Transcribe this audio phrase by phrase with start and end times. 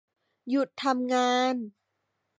[0.49, 1.55] หยุดทำงาน